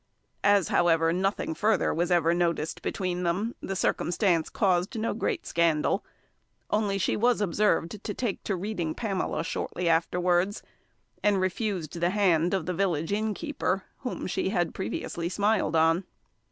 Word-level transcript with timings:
As, 0.43 0.69
however, 0.69 1.13
nothing 1.13 1.53
further 1.53 1.93
was 1.93 2.09
ever 2.09 2.33
noticed 2.33 2.81
between 2.81 3.21
them, 3.21 3.53
the 3.61 3.75
circumstance 3.75 4.49
caused 4.49 4.97
no 4.97 5.13
great 5.13 5.45
scandal; 5.45 6.03
only 6.71 6.97
she 6.97 7.15
was 7.15 7.39
observed 7.39 8.03
to 8.03 8.13
take 8.15 8.43
to 8.45 8.55
reading 8.55 8.95
Pamela 8.95 9.43
shortly 9.43 9.87
afterwards, 9.87 10.63
and 11.21 11.39
refused 11.39 11.99
the 12.01 12.09
hand 12.09 12.51
of 12.55 12.65
the 12.65 12.73
village 12.73 13.11
innkeeper, 13.13 13.83
whom 13.99 14.25
she 14.25 14.49
had 14.49 14.73
previously 14.73 15.29
smiled 15.29 15.75
on. 15.75 16.03